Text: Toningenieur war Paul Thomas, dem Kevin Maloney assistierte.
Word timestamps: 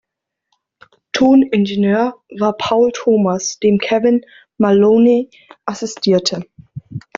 Toningenieur 1.11 2.15
war 2.39 2.57
Paul 2.57 2.91
Thomas, 2.91 3.59
dem 3.59 3.77
Kevin 3.77 4.25
Maloney 4.57 5.29
assistierte. 5.65 6.43